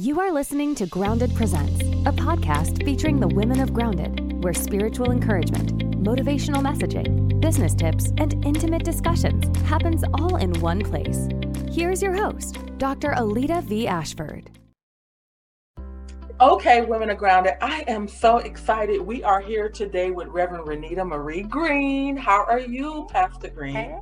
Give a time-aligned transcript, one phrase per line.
[0.00, 5.10] You are listening to Grounded Presents, a podcast featuring the women of Grounded, where spiritual
[5.10, 11.26] encouragement, motivational messaging, business tips, and intimate discussions happens all in one place.
[11.72, 13.10] Here's your host, Dr.
[13.14, 13.88] Alita V.
[13.88, 14.52] Ashford.
[16.40, 19.00] Okay, Women of Grounded, I am so excited.
[19.00, 22.16] We are here today with Reverend Renita Marie Green.
[22.16, 23.74] How are you, Pastor Green?
[23.74, 24.00] Hey,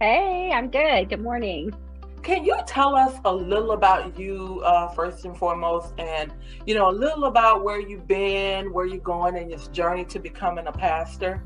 [0.00, 1.10] hey I'm good.
[1.10, 1.74] Good morning.
[2.26, 6.32] Can you tell us a little about you, uh, first and foremost, and
[6.66, 10.18] you know, a little about where you've been, where you're going, and your journey to
[10.18, 11.40] becoming a pastor?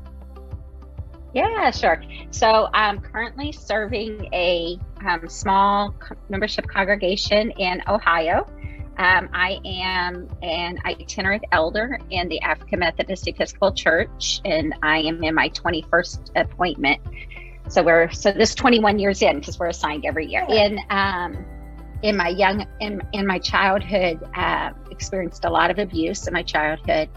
[1.35, 2.01] Yeah, sure.
[2.31, 5.93] So I'm currently serving a um, small
[6.29, 8.47] membership congregation in Ohio.
[8.97, 15.23] Um, I am an itinerant elder in the African Methodist Episcopal Church, and I am
[15.23, 17.01] in my 21st appointment.
[17.71, 20.45] So we're so this 21 years in because we're assigned every year.
[20.49, 21.45] In um,
[22.03, 26.43] in my young in in my childhood, uh, experienced a lot of abuse in my
[26.43, 27.09] childhood,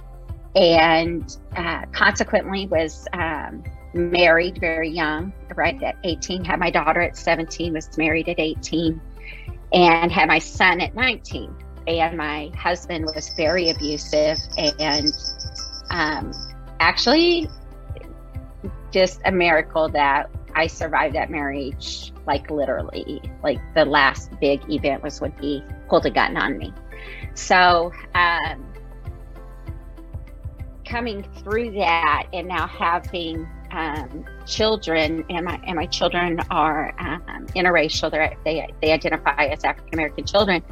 [0.54, 6.44] and uh, consequently was um, married very young, right at 18.
[6.44, 7.72] Had my daughter at 17.
[7.72, 9.00] Was married at 18
[9.72, 11.52] and had my son at 19
[11.86, 15.12] and my husband was very abusive and
[15.90, 16.32] um,
[16.80, 17.48] actually
[18.90, 23.20] just a miracle that I survived that marriage, like literally.
[23.42, 26.72] Like the last big event was when he pulled a gun on me.
[27.34, 28.64] So, um,
[30.84, 37.46] coming through that and now having um, children, and my and my children are um,
[37.48, 38.10] interracial.
[38.10, 40.62] They're, they they identify as African American children.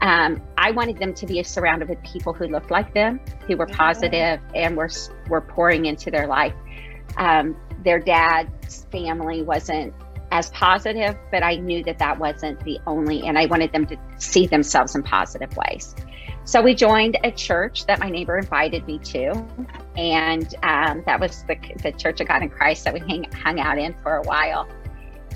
[0.00, 3.66] Um, I wanted them to be surrounded with people who looked like them, who were
[3.66, 4.90] positive and were
[5.28, 6.54] were pouring into their life.
[7.16, 7.56] Um,
[7.88, 9.94] their dad's family wasn't
[10.30, 13.96] as positive, but I knew that that wasn't the only, and I wanted them to
[14.18, 15.94] see themselves in positive ways.
[16.44, 19.42] So we joined a church that my neighbor invited me to,
[19.96, 23.58] and um, that was the, the Church of God in Christ that we hang, hung
[23.58, 24.68] out in for a while.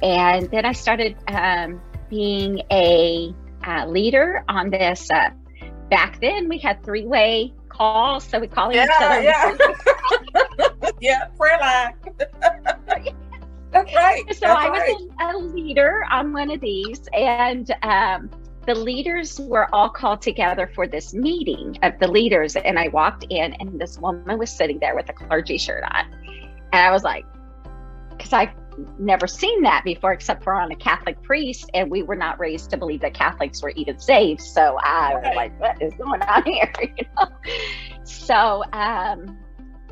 [0.02, 3.34] And then I started um, being a
[3.66, 5.10] uh, leader on this.
[5.10, 5.30] Uh,
[5.88, 9.22] back then, we had three way calls, so we call yeah, each other.
[9.22, 11.94] Yeah, yeah, prayer line.
[13.72, 14.22] That's right.
[14.34, 15.34] So That's I was right.
[15.34, 18.30] a leader on one of these, and um,
[18.66, 22.54] the leaders were all called together for this meeting of the leaders.
[22.56, 26.12] And I walked in, and this woman was sitting there with a clergy shirt on,
[26.72, 27.24] and I was like,
[28.10, 28.52] because I
[28.98, 32.70] never seen that before except for on a Catholic priest, and we were not raised
[32.70, 34.40] to believe that Catholics were even saved.
[34.40, 36.72] So I was like, what is going on here?
[36.96, 37.28] You know?
[38.04, 39.38] So um,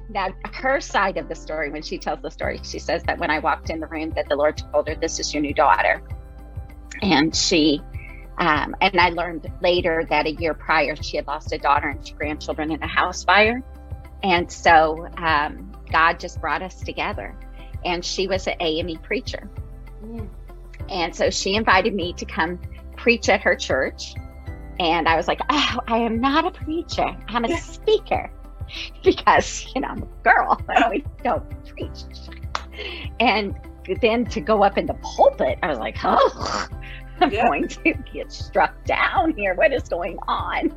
[0.09, 3.31] now her side of the story, when she tells the story, she says that when
[3.31, 6.03] I walked in the room, that the Lord told her, "This is your new daughter,"
[7.03, 7.83] and she.
[8.39, 12.03] Um, and I learned later that a year prior, she had lost a daughter and
[12.03, 13.63] two grandchildren in a house fire.
[14.23, 17.37] And so um, God just brought us together
[17.85, 19.49] and she was an AME preacher.
[20.05, 20.29] Mm.
[20.89, 22.59] And so she invited me to come
[22.97, 24.15] preach at her church.
[24.79, 28.31] And I was like, oh, I am not a preacher, I'm a speaker
[29.05, 32.05] because, you know, I'm a girl, I don't preach.
[33.19, 33.55] And
[34.01, 36.69] then to go up in the pulpit, I was like, oh,
[37.21, 37.47] I'm yeah.
[37.47, 39.55] going to get struck down here.
[39.55, 40.75] What is going on?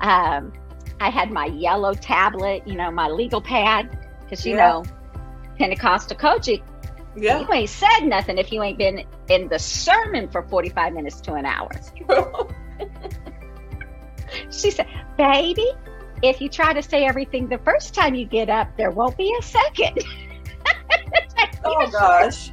[0.00, 0.52] Um,
[1.00, 4.68] I had my yellow tablet, you know, my legal pad, because, you yeah.
[4.68, 4.84] know,
[5.58, 6.62] Pentecostal coaching,
[7.16, 7.40] yeah.
[7.40, 11.34] you ain't said nothing if you ain't been in the sermon for 45 minutes to
[11.34, 11.70] an hour.
[14.50, 15.70] she said, Baby,
[16.22, 19.34] if you try to say everything the first time you get up, there won't be
[19.38, 20.02] a second.
[21.64, 22.50] oh, gosh.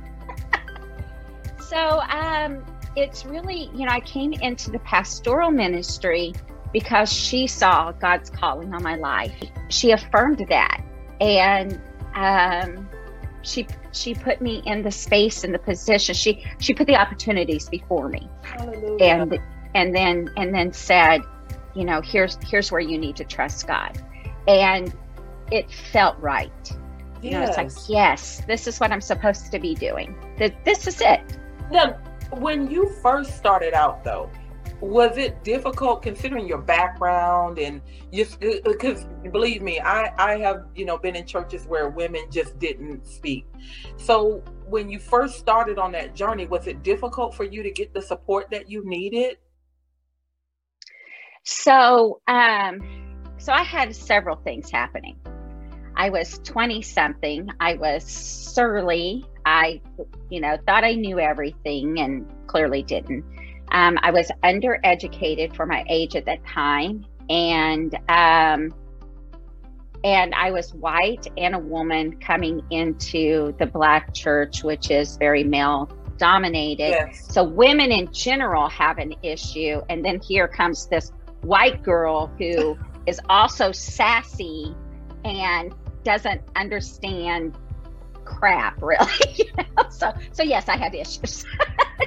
[1.59, 2.63] so, um,
[2.95, 6.33] it's really, you know, I came into the pastoral ministry
[6.73, 9.33] because she saw God's calling on my life.
[9.69, 10.83] She affirmed that.
[11.19, 11.79] And
[12.15, 12.89] um,
[13.43, 16.15] she she put me in the space and the position.
[16.15, 19.03] She she put the opportunities before me, Hallelujah.
[19.03, 19.39] and
[19.75, 21.21] and then and then said,
[21.75, 24.01] you know, here's here's where you need to trust God,
[24.47, 24.93] and
[25.51, 26.51] it felt right.
[26.63, 27.23] Yes.
[27.23, 30.15] You know, it's like yes, this is what I'm supposed to be doing.
[30.65, 31.21] This is it.
[31.71, 31.93] Now,
[32.31, 34.29] when you first started out, though,
[34.81, 37.81] was it difficult considering your background and
[38.11, 42.23] just because uh, believe me i i have you know been in churches where women
[42.31, 43.45] just didn't speak.
[43.97, 47.93] So when you first started on that journey was it difficult for you to get
[47.93, 49.37] the support that you needed?
[51.43, 52.81] So um
[53.37, 55.17] so i had several things happening.
[55.95, 59.79] I was 20 something i was surly i
[60.29, 63.25] you know thought i knew everything and clearly didn't
[63.71, 68.73] Um, I was undereducated for my age at that time, and um,
[70.03, 75.43] and I was white and a woman coming into the black church, which is very
[75.43, 76.89] male dominated.
[76.89, 77.33] Yes.
[77.33, 82.77] So women in general have an issue, and then here comes this white girl who
[83.07, 84.75] is also sassy
[85.23, 87.57] and doesn't understand
[88.37, 89.83] crap really you know?
[89.89, 91.45] so so yes i had issues.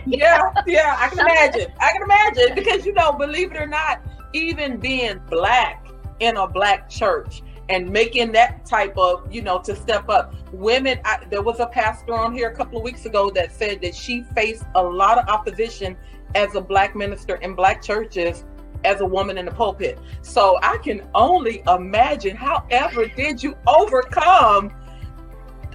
[0.06, 1.73] Yeah yeah i can imagine.
[1.81, 5.87] I can imagine because you know believe it or not even being black
[6.21, 10.99] in a black church and making that type of you know to step up women
[11.05, 13.94] I, there was a pastor on here a couple of weeks ago that said that
[13.94, 15.97] she faced a lot of opposition
[16.35, 18.44] as a black minister in black churches
[18.85, 19.99] as a woman in the pulpit.
[20.23, 24.73] So i can only imagine however did you overcome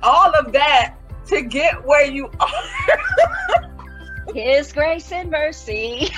[0.04, 0.96] all of that
[1.28, 2.50] to get where you are
[4.34, 6.10] his grace and mercy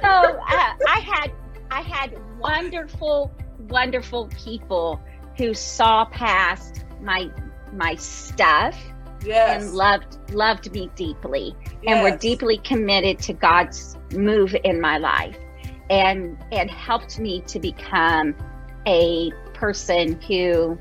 [0.00, 1.30] so uh, i had
[1.74, 3.32] I had wonderful,
[3.68, 5.00] wonderful people
[5.36, 7.28] who saw past my
[7.72, 8.80] my stuff
[9.24, 9.64] yes.
[9.64, 11.74] and loved loved me deeply yes.
[11.86, 15.36] and were deeply committed to God's move in my life
[15.90, 18.36] and and helped me to become
[18.86, 20.78] a person who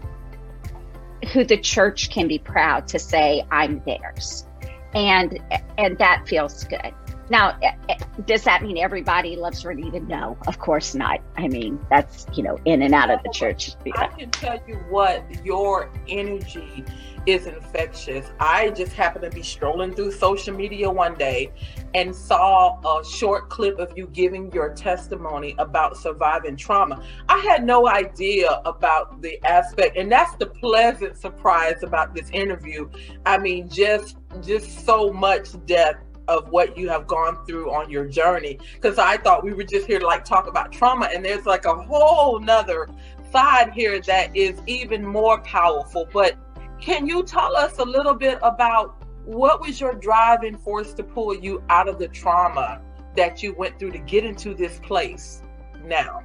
[1.31, 4.45] who the church can be proud to say I'm theirs.
[4.93, 5.39] And
[5.77, 6.93] and that feels good
[7.33, 7.95] now, eh, eh,
[8.27, 10.07] does that mean everybody loves Renita?
[10.07, 11.19] No, of course not.
[11.35, 13.71] I mean, that's, you know, in and out of the church.
[13.95, 16.85] I can tell you what, your energy
[17.25, 18.27] is infectious.
[18.39, 21.51] I just happened to be strolling through social media one day
[21.95, 27.03] and saw a short clip of you giving your testimony about surviving trauma.
[27.29, 32.91] I had no idea about the aspect, and that's the pleasant surprise about this interview.
[33.25, 38.05] I mean, just just so much depth of what you have gone through on your
[38.05, 38.59] journey.
[38.75, 41.65] Because i thought we were just here to like talk about trauma and there's like
[41.65, 42.87] a whole nother
[43.31, 46.07] side here that is even more powerful.
[46.13, 46.37] But
[46.79, 51.33] can you tell us a little bit about what was your driving force to pull
[51.33, 52.81] you out of the trauma
[53.15, 55.41] that you went through to get into this place
[55.85, 56.21] now?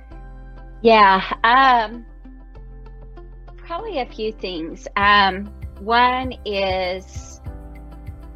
[0.83, 2.05] Yeah um
[3.57, 4.89] probably a few things.
[4.97, 5.47] Um
[5.81, 7.28] one is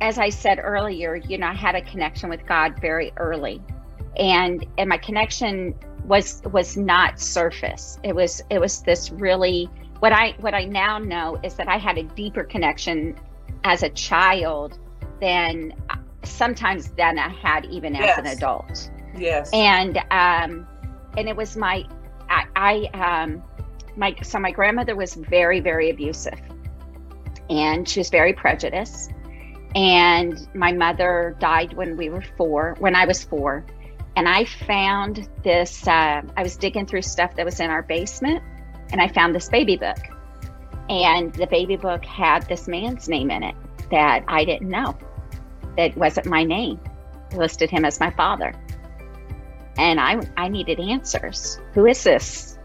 [0.02, 3.62] as I said earlier, you know, I had a connection with God very early.
[4.16, 7.98] And and my connection was was not surface.
[8.02, 9.70] It was it was this really
[10.00, 13.16] what I what I now know is that I had a deeper connection
[13.62, 14.78] as a child
[15.20, 15.72] than
[16.24, 18.18] sometimes than I had even yes.
[18.18, 18.90] as an adult.
[19.16, 19.50] Yes.
[19.52, 20.66] And um
[21.16, 21.84] and it was my
[22.28, 23.42] I, I um
[23.96, 26.40] my so my grandmother was very very abusive
[27.48, 29.12] and she was very prejudiced
[29.74, 33.64] and my mother died when we were four, when I was four.
[34.16, 38.42] And I found this, uh, I was digging through stuff that was in our basement,
[38.90, 39.96] and I found this baby book.
[40.90, 43.54] And the baby book had this man's name in it
[43.90, 44.96] that I didn't know,
[45.78, 46.78] that wasn't my name.
[47.32, 48.52] I listed him as my father.
[49.78, 51.58] And I, I needed answers.
[51.72, 52.58] Who is this?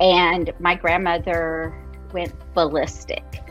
[0.00, 1.72] And my grandmother
[2.12, 3.43] went ballistic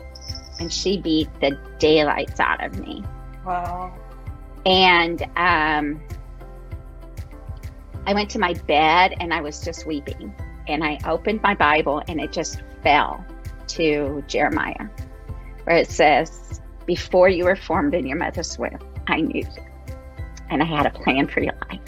[0.58, 3.02] and she beat the daylights out of me.
[3.44, 3.92] Wow.
[4.66, 6.00] And um,
[8.06, 10.34] I went to my bed and I was just weeping.
[10.66, 13.24] And I opened my Bible and it just fell
[13.68, 14.88] to Jeremiah,
[15.64, 19.64] where it says, Before you were formed in your mother's womb, I knew you.
[20.50, 21.80] And I had a plan for your life.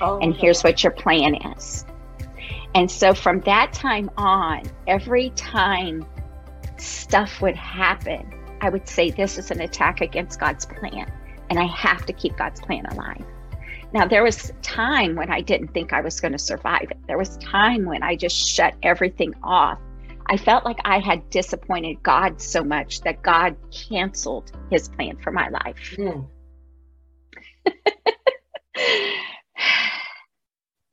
[0.00, 1.84] Oh, and here's what your plan is.
[2.74, 6.04] And so from that time on, every time
[6.78, 11.10] stuff would happen, I would say this is an attack against God's plan,
[11.50, 13.24] and I have to keep God's plan alive.
[13.92, 16.98] Now, there was time when I didn't think I was going to survive it.
[17.06, 19.78] There was time when I just shut everything off.
[20.26, 25.30] I felt like I had disappointed God so much that God canceled his plan for
[25.30, 25.94] my life.
[25.96, 26.26] Mm.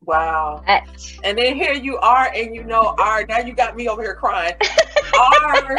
[0.05, 0.63] wow.
[0.65, 4.01] But, and then here you are, and you know, our now you got me over
[4.01, 4.55] here crying.
[5.19, 5.77] our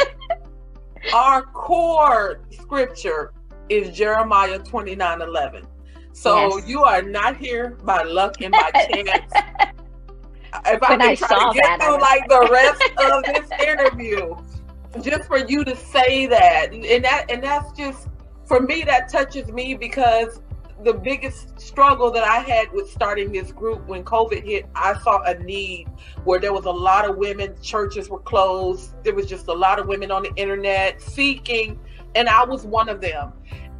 [1.14, 3.32] our core scripture
[3.68, 5.66] is Jeremiah 29 11.
[6.12, 6.68] So yes.
[6.68, 9.32] you are not here by luck and by chance.
[10.66, 14.36] if I can I try to get that, through like the rest of this interview,
[15.02, 18.08] just for you to say that, and that and that's just
[18.46, 20.40] for me that touches me because
[20.82, 25.22] the biggest struggle that I had with starting this group when COVID hit, I saw
[25.22, 25.88] a need
[26.24, 29.78] where there was a lot of women, churches were closed, there was just a lot
[29.78, 31.78] of women on the internet seeking,
[32.14, 33.32] and I was one of them.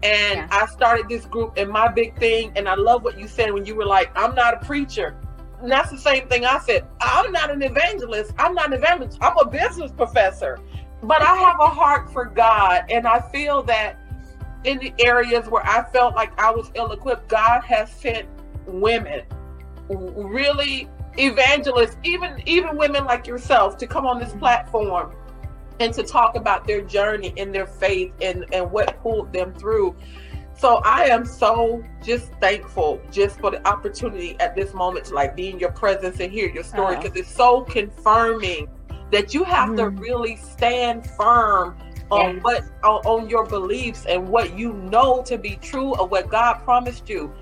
[0.03, 0.49] And yeah.
[0.51, 3.65] I started this group, and my big thing, and I love what you said when
[3.65, 5.17] you were like, I'm not a preacher.
[5.61, 6.87] And that's the same thing I said.
[7.01, 8.33] I'm not an evangelist.
[8.39, 9.19] I'm not an evangelist.
[9.23, 10.59] I'm a business professor.
[11.03, 12.85] But I have a heart for God.
[12.91, 13.99] And I feel that
[14.65, 18.27] in the areas where I felt like I was ill equipped, God has sent
[18.67, 19.23] women,
[19.89, 25.15] really evangelists, even even women like yourself, to come on this platform
[25.81, 29.95] and to talk about their journey and their faith and, and what pulled them through.
[30.57, 35.35] So I am so just thankful just for the opportunity at this moment to like
[35.35, 37.21] be in your presence and hear your story because uh-huh.
[37.21, 38.69] it's so confirming
[39.11, 39.77] that you have mm.
[39.79, 41.77] to really stand firm
[42.11, 46.55] on what on, your beliefs and what you know to be true of what God
[46.65, 47.33] promised you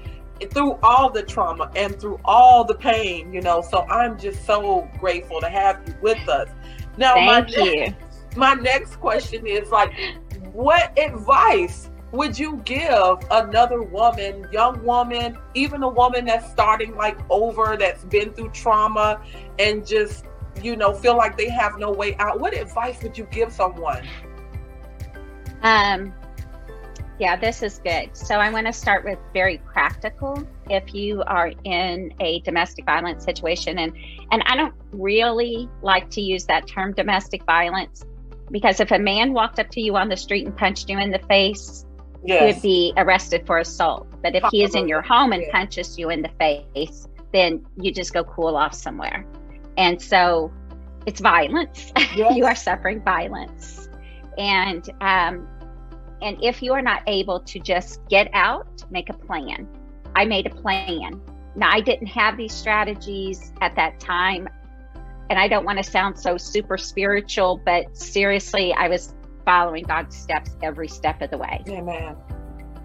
[0.51, 3.61] through all the trauma and through all the pain, you know.
[3.61, 6.49] So I'm just so grateful to have you with us.
[6.97, 7.81] Now, Thank my you.
[7.81, 9.93] Next, my next question is like,
[10.53, 17.19] what advice would you give another woman, young woman, even a woman that's starting like
[17.31, 19.21] over, that's been through trauma
[19.59, 20.27] and just,
[20.63, 22.39] you know, feel like they have no way out?
[22.39, 24.07] What advice would you give someone?
[25.63, 26.13] Um,
[27.19, 28.17] yeah, this is good.
[28.17, 30.43] So I want to start with very practical.
[30.69, 33.93] If you are in a domestic violence situation, and
[34.31, 38.05] and I don't really like to use that term domestic violence
[38.51, 41.11] because if a man walked up to you on the street and punched you in
[41.11, 41.87] the face,
[42.25, 42.41] yes.
[42.41, 44.07] you would be arrested for assault.
[44.23, 47.93] But if he is in your home and punches you in the face, then you
[47.93, 49.27] just go cool off somewhere.
[49.77, 50.53] And so
[51.07, 51.93] it's violence.
[52.15, 52.37] Yes.
[52.37, 53.89] you are suffering violence.
[54.39, 55.49] And um,
[56.21, 59.69] and if you are not able to just get out, make a plan.
[60.15, 61.21] I made a plan.
[61.57, 64.49] Now I didn't have these strategies at that time
[65.33, 69.15] and I don't want to sound so super spiritual, but seriously, I was
[69.47, 71.63] following God's steps every step of the way.
[71.69, 72.15] Amen.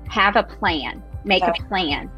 [0.07, 1.51] Have a plan, make okay.
[1.59, 2.09] a plan,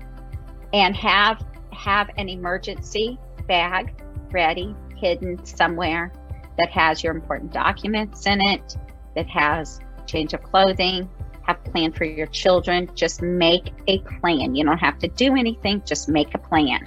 [0.72, 1.44] and have
[1.74, 3.18] have an emergency
[3.48, 6.14] bag ready, hidden somewhere
[6.60, 8.78] that has your important documents in it,
[9.16, 11.10] that has change of clothing,
[11.44, 12.90] have plan for your children.
[12.96, 14.56] Just make a plan.
[14.56, 16.82] You don't have to do anything, just make a plan.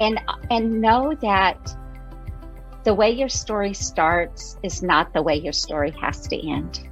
[0.00, 0.20] And
[0.50, 1.76] and know that
[2.84, 6.88] the way your story starts is not the way your story has to end.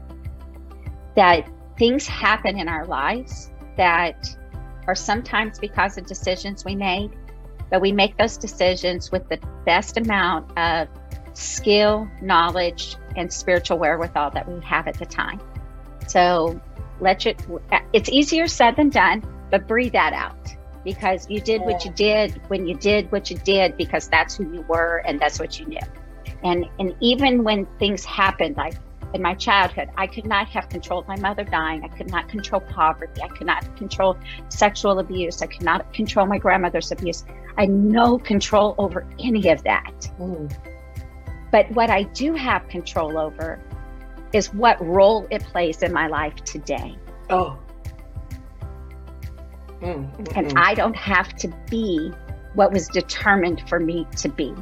[1.16, 4.36] That things happen in our lives that
[4.86, 7.10] are sometimes because of decisions we made,
[7.70, 10.88] but we make those decisions with the best amount of
[11.34, 15.40] skill, knowledge, and spiritual wherewithal that we have at the time.
[16.06, 16.60] So
[17.00, 17.34] let you,
[17.92, 22.40] it's easier said than done, but breathe that out because you did what you did
[22.48, 25.66] when you did what you did because that's who you were and that's what you
[25.66, 25.78] knew.
[26.44, 28.74] And and even when things happened, like
[29.14, 31.84] in my childhood, I could not have controlled my mother dying.
[31.84, 33.22] I could not control poverty.
[33.22, 34.16] I could not control
[34.48, 35.42] sexual abuse.
[35.42, 37.24] I could not control my grandmother's abuse.
[37.56, 39.92] I had no control over any of that.
[40.18, 40.52] Mm.
[41.52, 43.60] But what I do have control over
[44.32, 46.96] is what role it plays in my life today.
[47.30, 47.58] Oh.
[49.80, 52.12] Mm, and I don't have to be
[52.54, 54.54] what was determined for me to be.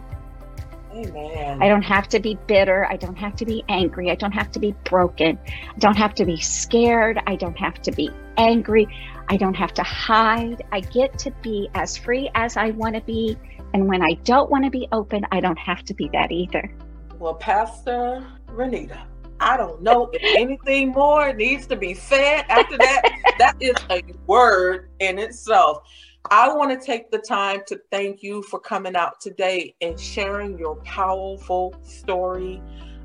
[0.93, 1.63] Amen.
[1.63, 2.85] I don't have to be bitter.
[2.87, 4.11] I don't have to be angry.
[4.11, 5.39] I don't have to be broken.
[5.47, 7.21] I don't have to be scared.
[7.27, 8.89] I don't have to be angry.
[9.29, 10.65] I don't have to hide.
[10.73, 13.39] I get to be as free as I want to be.
[13.73, 16.73] And when I don't want to be open, I don't have to be that either.
[17.19, 19.01] Well, Pastor Renita,
[19.39, 23.03] I don't know if anything more needs to be said after that.
[23.39, 25.83] that is a word in itself.
[26.31, 30.59] I want to take the time to thank you for coming out today and sharing
[30.59, 32.61] your powerful story